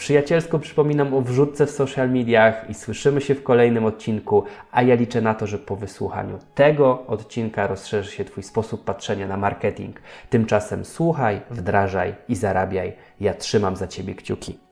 Przyjacielsko 0.00 0.58
przypominam 0.58 1.14
o 1.14 1.20
wrzutce 1.20 1.66
w 1.66 1.70
social 1.70 2.10
mediach 2.10 2.70
i 2.70 2.74
słyszymy 2.74 3.20
się 3.20 3.34
w 3.34 3.42
kolejnym 3.42 3.84
odcinku, 3.84 4.44
a 4.72 4.82
ja 4.82 4.94
liczę 4.94 5.20
na 5.20 5.34
to, 5.34 5.46
że 5.46 5.58
po 5.58 5.76
wysłuchaniu 5.76 6.38
tego 6.54 7.06
odcinka 7.06 7.66
rozszerzy 7.66 8.10
się 8.10 8.24
Twój 8.24 8.42
sposób 8.42 8.84
patrzenia 8.84 9.26
na 9.26 9.36
marketing. 9.36 10.00
Tymczasem 10.30 10.84
słuchaj, 10.84 11.40
wdrażaj 11.50 12.14
i 12.28 12.36
zarabiaj. 12.36 12.92
Ja 13.20 13.34
trzymam 13.34 13.76
za 13.76 13.86
Ciebie 13.86 14.14
kciuki. 14.14 14.69